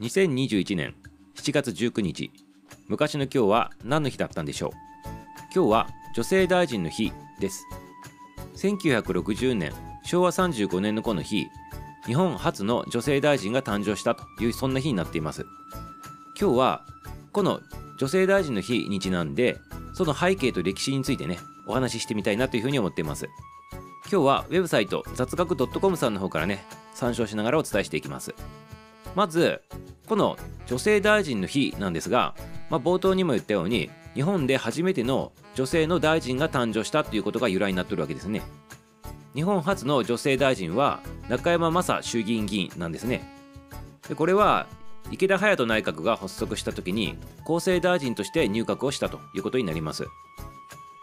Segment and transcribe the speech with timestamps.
[0.00, 0.94] 2021年
[1.36, 2.32] 7月19日。
[2.88, 4.70] 昔の今日は何の日だったんでしょう？
[5.54, 7.66] 今日は女性大臣の日です。
[8.56, 11.46] 1960年昭和35年のこの日
[12.06, 15.44] 日本初の女性大臣が誕生したというそんな日になっています。
[16.40, 16.86] 今日は
[17.32, 17.60] この
[17.98, 19.58] 女性大臣の日にちなんで
[19.92, 23.28] その背景と歴史についてねお話ししてみたいなというふうに思っています。
[24.10, 26.64] 今日はウェブサイト雑学 .com さんの方からね
[26.94, 28.34] 参照しながらお伝えしていきます。
[29.16, 29.60] まず
[30.10, 32.34] この女性大臣の日なんですが、
[32.68, 38.42] まあ、冒頭にも言ったように日本で初めての女性の大臣が誕生したということが由来になってるわけですね。
[39.36, 43.22] 日本初の女性大臣は中山雅衆議院議員なんですね。
[44.08, 44.66] でこれは
[45.12, 50.08] 池田隼人内閣が発足した時に厚生大臣として入閣をしたということになります。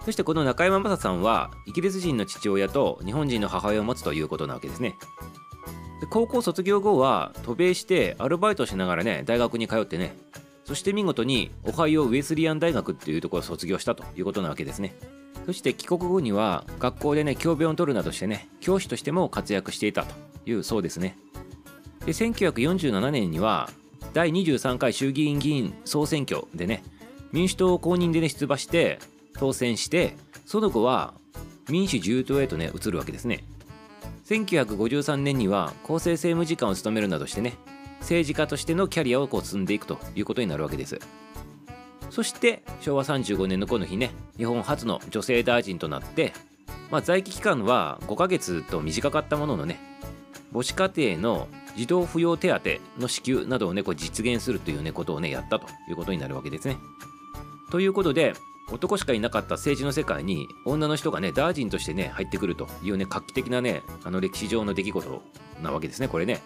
[0.03, 4.97] そしてこの中山雅さんはイギリス人の父親と日本人の母親を持つということなわけですね。
[5.99, 10.15] で高校卒業後は渡米してアルバイトしながらね大学に通ってね。
[10.65, 14.95] そして見事にオハイオウェスリアン大学っていうところを卒業したということなわけですね。
[15.45, 20.13] そして帰国後には学校でね教鞭を取るなどしてね教師としても活躍していたと
[20.45, 21.17] いうそうですね。
[22.05, 23.69] で1947年には
[24.13, 26.83] 第23回衆議院議員総選挙でね
[27.31, 28.99] 民主党公認でね出馬して
[29.33, 31.13] 当選してその後は
[31.69, 33.45] 民主自由党へとね移るわけですね。
[34.27, 37.53] 1953年には厚生政務次官を務めるなどしてね
[38.01, 40.99] 政治家としてのキャリアをこう積んでいくということになるわけです。
[42.09, 46.33] そして昭和35年のこの日ね日本初の女性大臣となって、
[46.89, 49.79] まあ、在籍期間は5ヶ月と短かったもののね
[50.53, 56.77] 母子家庭の児童扶養手当の支給などをねこう実現するというねことをねやったということになるわけですね。
[57.71, 58.33] ということで
[58.71, 65.21] 男しかいなかった政治の世界に女の人がね大臣としてね入ってくるというね画期的なねあの歴史上の出来事
[65.61, 66.41] なわけですねこれね。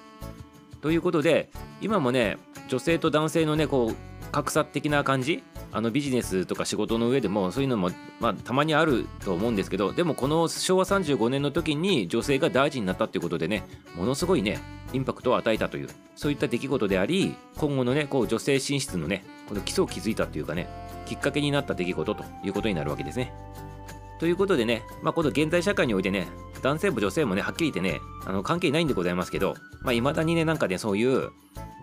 [0.82, 3.96] ということで今もね女性と男性のねこう
[4.32, 13.64] 格差的な感じあのビジネスとか仕事の上でもそういうのも、まあ、たまにあると思うんですけどでもこの昭和35年の時に女性が大臣になったっていうことでね
[13.96, 14.60] ものすごいね
[14.94, 20.68] インパクトを与えたというそういった出来事であり今後のねこう女性進出のねこの基礎を築いたというかね
[21.06, 23.34] きっかけになった出来事ということになるわけですね。
[24.20, 26.28] ということでね、まあ、この現代社会においてね、
[26.62, 31.32] 男性も女性もね、はっきり言ってね、あの関係ないんでございますけど、まあ、未だにね、なんかね、そういう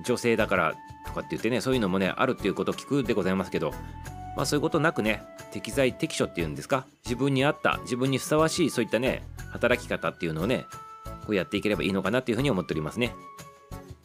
[0.06, 0.74] 女性だから
[1.06, 3.72] とかって言ってね、そういうのもね、あるっていうことを聞くでございますけど、
[4.36, 10.64] まあ、そういうことなくね、適材適所っていうんですか、自分に合った、自分にふさわしい、そういったね、働き方っていうのをね、
[11.26, 13.14] こうやっていければいいのかなっていうふうに思っておりますね。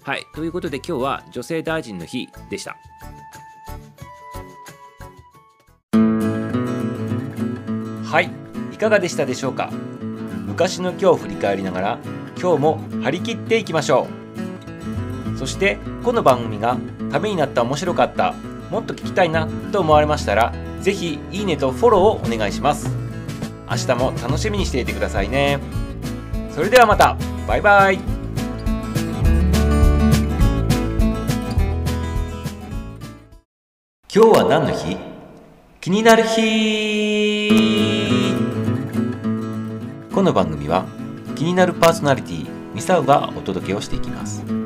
[0.02, 2.76] はい、ということで今日は女性大臣の日でした。
[8.14, 8.30] はい。
[8.72, 9.72] いかがでしたでしょうか？
[10.46, 12.00] 昔の今日を振り返りながら
[12.40, 14.08] 今日も張り切っていきましょ
[15.36, 15.36] う。
[15.36, 16.78] そしてこの番組が
[17.12, 18.34] ためになった面白かった
[18.70, 22.88] もっと聞きたいなと思われましたら是非いいねとフォローをお願いします。
[23.68, 25.60] 明日も楽しみにしていてくださいね。
[26.52, 27.18] それではまた。
[27.48, 27.96] バイバイ。
[34.16, 35.13] 今日は何の日？
[35.84, 37.50] 気になる日
[40.14, 40.86] この番組は
[41.36, 44.63] 気になるパーソナリティミサウがお届けをしていきます。